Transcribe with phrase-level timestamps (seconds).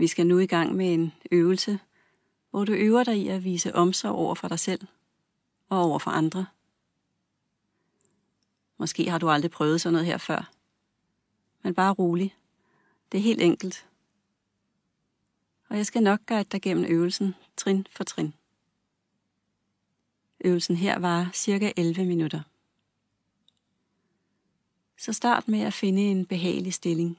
[0.00, 1.78] Vi skal nu i gang med en øvelse,
[2.50, 4.86] hvor du øver dig i at vise omsorg over for dig selv
[5.68, 6.46] og over for andre.
[8.78, 10.50] Måske har du aldrig prøvet sådan noget her før.
[11.62, 12.36] Men bare rolig.
[13.12, 13.86] Det er helt enkelt.
[15.68, 18.34] Og jeg skal nok guide dig gennem øvelsen trin for trin.
[20.44, 22.40] Øvelsen her var cirka 11 minutter.
[24.98, 27.18] Så start med at finde en behagelig stilling.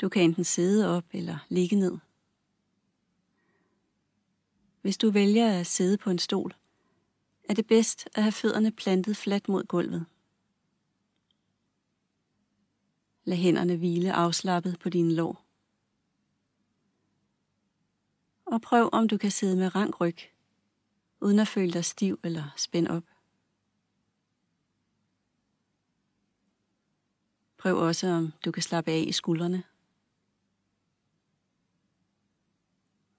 [0.00, 1.98] Du kan enten sidde op eller ligge ned.
[4.80, 6.54] Hvis du vælger at sidde på en stol,
[7.48, 10.06] er det bedst at have fødderne plantet fladt mod gulvet.
[13.24, 15.44] Lad hænderne hvile afslappet på dine lår.
[18.44, 20.16] Og prøv om du kan sidde med rank ryg,
[21.20, 23.04] uden at føle dig stiv eller spænd op.
[27.58, 29.62] Prøv også om du kan slappe af i skuldrene.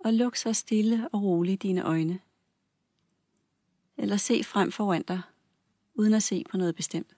[0.07, 2.19] Og luk så stille og roligt dine øjne.
[3.97, 5.21] Eller se frem foran dig,
[5.93, 7.15] uden at se på noget bestemt.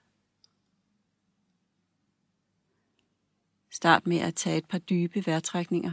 [3.70, 5.92] Start med at tage et par dybe vejrtrækninger,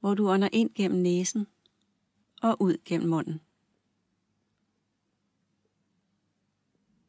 [0.00, 1.46] hvor du ånder ind gennem næsen
[2.42, 3.40] og ud gennem munden.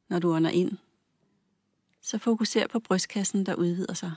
[0.07, 0.77] Når du ånder ind,
[2.01, 4.13] så fokuser på brystkassen, der udvider sig.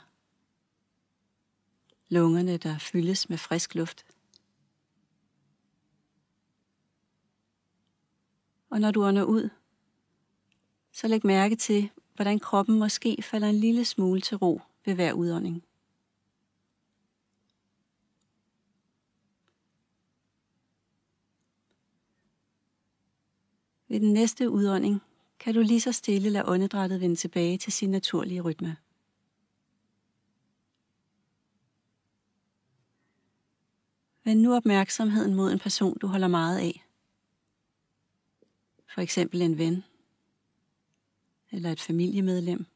[2.08, 4.06] Lungerne, der fyldes med frisk luft.
[8.70, 9.48] Og når du ånder ud,
[10.92, 15.12] så læg mærke til, hvordan kroppen måske falder en lille smule til ro ved hver
[15.12, 15.64] udånding.
[23.88, 25.02] Ved den næste udånding
[25.38, 28.76] kan du lige så stille lade åndedrættet vende tilbage til sin naturlige rytme.
[34.24, 36.89] Vend nu opmærksomheden mod en person, du holder meget af.
[38.94, 39.84] For eksempel en ven
[41.50, 42.66] eller et familiemedlem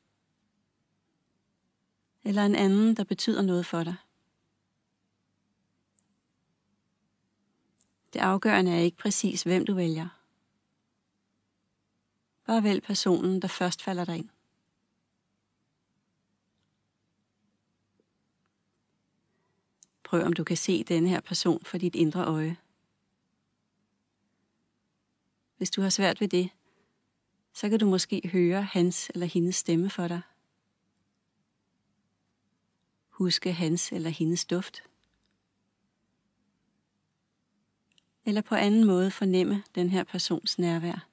[2.24, 3.94] eller en anden, der betyder noget for dig.
[8.12, 10.08] Det afgørende er ikke præcis, hvem du vælger.
[12.46, 14.28] Bare vælg personen, der først falder dig ind.
[20.02, 22.56] Prøv om du kan se denne her person for dit indre øje.
[25.64, 26.50] Hvis du har svært ved det,
[27.52, 30.20] så kan du måske høre hans eller hendes stemme for dig.
[33.08, 34.82] Huske hans eller hendes duft.
[38.24, 41.08] Eller på anden måde fornemme den her persons nærvær.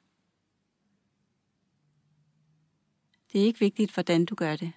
[3.31, 4.72] Det er ikke vigtigt, hvordan du gør det.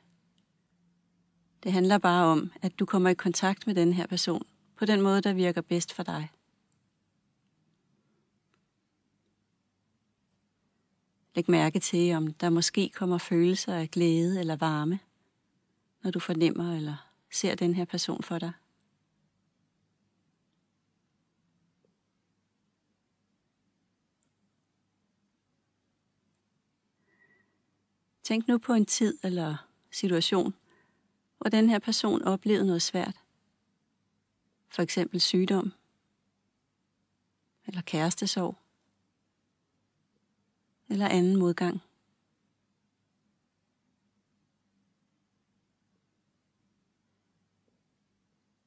[1.62, 4.46] Det handler bare om, at du kommer i kontakt med den her person
[4.76, 6.28] på den måde, der virker bedst for dig.
[11.34, 14.98] Læg mærke til, om der måske kommer følelser af glæde eller varme,
[16.02, 18.52] når du fornemmer eller ser den her person for dig.
[28.22, 30.54] Tænk nu på en tid eller situation,
[31.38, 33.16] hvor den her person oplevede noget svært.
[34.68, 35.72] For eksempel sygdom
[37.66, 38.63] eller kærestesorg
[40.88, 41.80] eller anden modgang.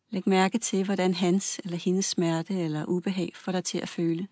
[0.09, 4.27] Læg mærke til, hvordan hans eller hendes smerte eller ubehag får dig til at føle.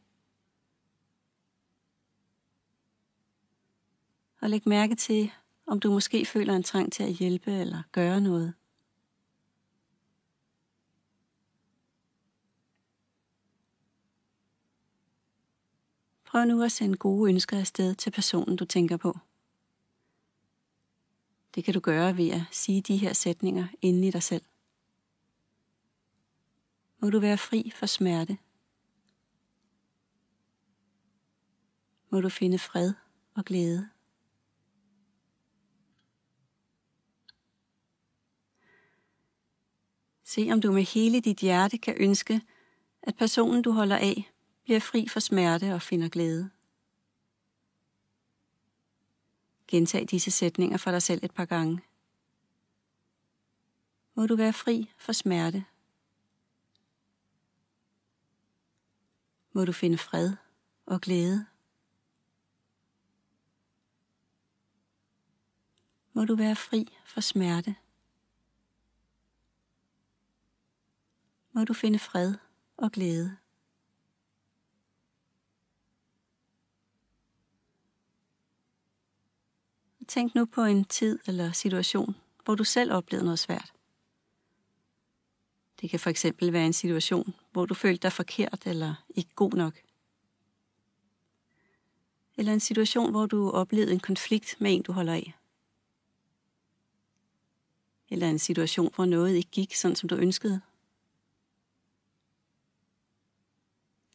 [4.41, 5.31] Og læg mærke til,
[5.67, 8.53] om du måske føler en trang til at hjælpe eller gøre noget.
[16.35, 19.17] Prøv nu at sende gode ønsker afsted til personen, du tænker på.
[21.55, 24.41] Det kan du gøre ved at sige de her sætninger inde i dig selv.
[26.99, 28.37] Må du være fri for smerte.
[32.09, 32.93] Må du finde fred
[33.35, 33.89] og glæde.
[40.23, 42.41] Se om du med hele dit hjerte kan ønske,
[43.03, 44.34] at personen du holder af
[44.65, 46.49] bliver fri for smerte og finder glæde.
[49.67, 51.81] Gentag disse sætninger for dig selv et par gange.
[54.15, 55.65] Må du være fri for smerte.
[59.53, 60.35] Må du finde fred
[60.85, 61.45] og glæde.
[66.13, 67.75] Må du være fri for smerte.
[71.55, 72.33] må du finde fred
[72.77, 73.37] og glæde.
[80.07, 83.73] Tænk nu på en tid eller situation, hvor du selv oplevede noget svært.
[85.81, 89.51] Det kan for eksempel være en situation, hvor du følte dig forkert eller ikke god
[89.51, 89.81] nok.
[92.37, 95.33] Eller en situation, hvor du oplevede en konflikt med en, du holder af.
[98.09, 100.61] Eller en situation, hvor noget ikke gik sådan, som du ønskede.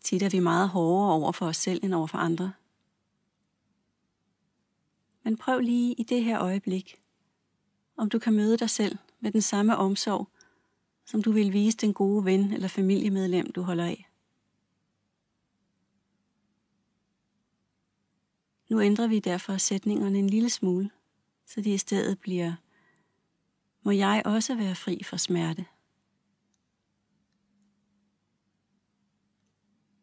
[0.01, 2.53] Tit er vi meget hårdere over for os selv end over for andre.
[5.23, 7.03] Men prøv lige i det her øjeblik,
[7.97, 10.29] om du kan møde dig selv med den samme omsorg,
[11.05, 14.11] som du vil vise den gode ven eller familiemedlem, du holder af.
[18.69, 20.91] Nu ændrer vi derfor sætningerne en lille smule,
[21.47, 22.55] så de i stedet bliver,
[23.83, 25.67] må jeg også være fri for smerte.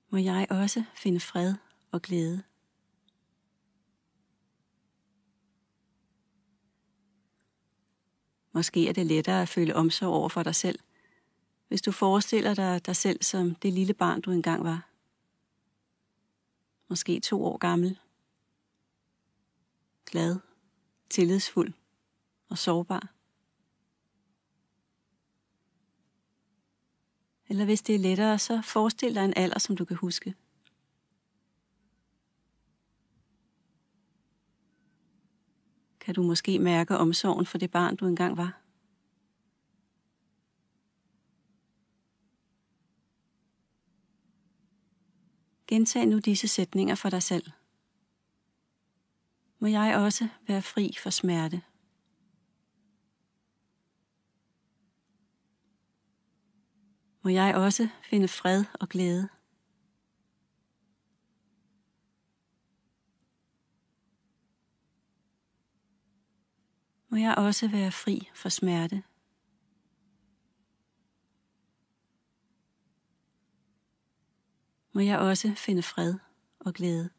[0.10, 1.54] Må jeg også finde fred
[1.92, 2.44] og glæde.
[8.58, 10.80] Måske er det lettere at føle omsorg over for dig selv,
[11.68, 14.90] hvis du forestiller dig dig selv som det lille barn, du engang var.
[16.88, 18.00] Måske to år gammel.
[20.06, 20.40] Glad,
[21.10, 21.74] tillidsfuld
[22.50, 23.14] og sårbar.
[27.48, 30.36] Eller hvis det er lettere, så forestil dig en alder, som du kan huske.
[36.08, 38.62] Kan du måske mærke omsorgen for det barn, du engang var?
[45.68, 47.52] Gentag nu disse sætninger for dig selv.
[49.60, 51.62] Må jeg også være fri for smerte.
[57.22, 59.30] Må jeg også finde fred og glæde.
[67.18, 69.04] Må jeg også være fri for smerte.
[74.94, 76.16] må jeg også finde fred
[76.60, 77.10] og glæde.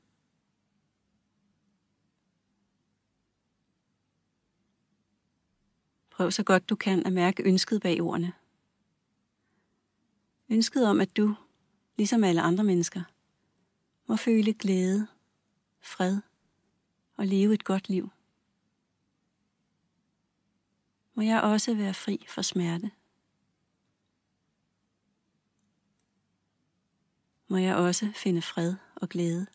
[6.10, 8.32] Prøv så godt du kan at mærke ønsket bag ordene.
[10.48, 11.34] Ønsket om, at du,
[11.96, 13.02] ligesom alle andre mennesker,
[14.06, 15.06] må føle glæde,
[15.80, 16.20] fred
[17.16, 18.10] og leve et godt liv.
[21.18, 22.90] Må jeg også være fri for smerte.
[27.48, 29.46] må jeg også finde fred og glæde.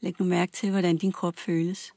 [0.00, 1.94] Læg nu mærke til, hvordan din krop føles.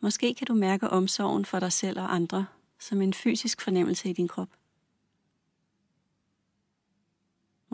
[0.00, 2.46] Måske kan du mærke omsorgen for dig selv og andre
[2.78, 4.48] som en fysisk fornemmelse i din krop.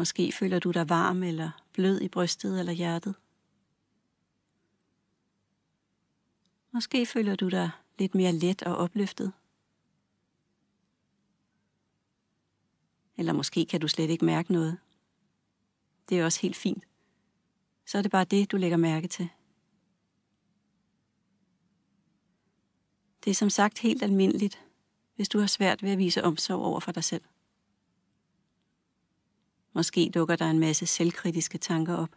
[0.01, 3.15] Måske føler du dig varm eller blød i brystet eller hjertet.
[6.73, 9.33] Måske føler du dig lidt mere let og opløftet.
[13.17, 14.79] Eller måske kan du slet ikke mærke noget.
[16.09, 16.85] Det er også helt fint.
[17.87, 19.29] Så er det bare det, du lægger mærke til.
[23.25, 24.65] Det er som sagt helt almindeligt,
[25.17, 27.23] hvis du har svært ved at vise omsorg over for dig selv.
[29.73, 32.17] Måske dukker der en masse selvkritiske tanker op.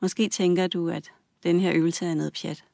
[0.00, 1.12] Måske tænker du, at
[1.42, 2.64] den her øvelse er noget pjat.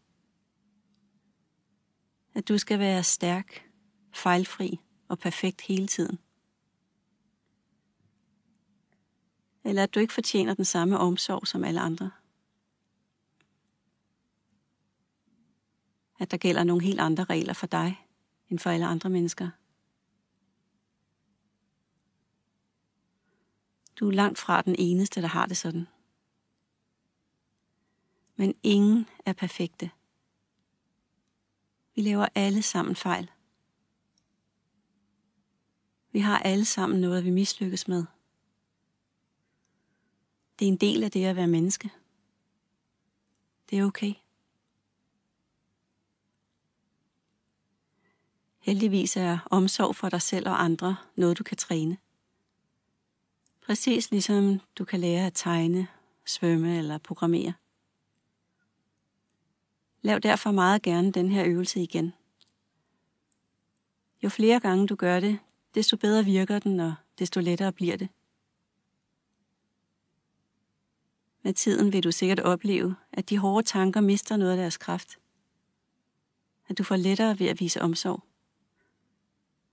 [2.34, 3.70] At du skal være stærk,
[4.14, 6.18] fejlfri og perfekt hele tiden.
[9.64, 12.10] Eller at du ikke fortjener den samme omsorg som alle andre.
[16.18, 18.06] At der gælder nogle helt andre regler for dig
[18.48, 19.50] end for alle andre mennesker.
[24.00, 25.86] Du er langt fra den eneste, der har det sådan
[28.36, 29.90] men ingen er perfekte.
[31.94, 33.30] Vi laver alle sammen fejl.
[36.12, 38.04] Vi har alle sammen noget, vi mislykkes med.
[40.58, 41.90] Det er en del af det at være menneske.
[43.70, 44.14] Det er okay.
[48.58, 51.98] Heldigvis er omsorg for dig selv og andre noget, du kan træne.
[53.66, 55.88] Præcis ligesom du kan lære at tegne,
[56.24, 57.52] svømme eller programmere.
[60.02, 62.12] Lav derfor meget gerne den her øvelse igen.
[64.22, 65.38] Jo flere gange du gør det,
[65.74, 68.08] desto bedre virker den, og desto lettere bliver det.
[71.42, 75.18] Med tiden vil du sikkert opleve, at de hårde tanker mister noget af deres kraft.
[76.68, 78.22] At du får lettere ved at vise omsorg.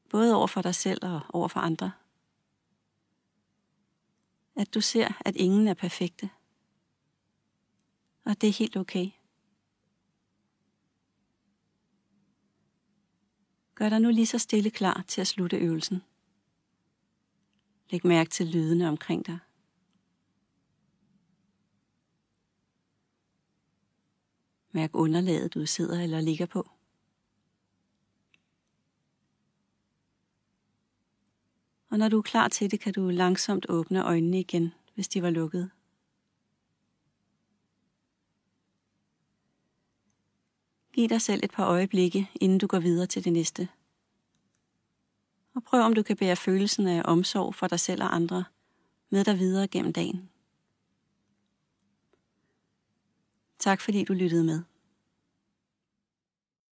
[0.09, 1.91] Både over for dig selv og over for andre.
[4.55, 6.29] At du ser, at ingen er perfekte.
[8.25, 9.09] Og det er helt okay.
[13.75, 16.03] Gør dig nu lige så stille klar til at slutte øvelsen.
[17.89, 19.39] Læg mærke til lydene omkring dig.
[24.71, 26.72] Mærk underlaget, du sidder eller ligger på.
[31.93, 35.21] Og når du er klar til det, kan du langsomt åbne øjnene igen, hvis de
[35.21, 35.69] var lukkede.
[40.93, 43.69] Giv dig selv et par øjeblikke, inden du går videre til det næste.
[45.55, 48.43] Og prøv om du kan bære følelsen af omsorg for dig selv og andre
[49.09, 50.29] med dig videre gennem dagen.
[53.59, 54.61] Tak fordi du lyttede med.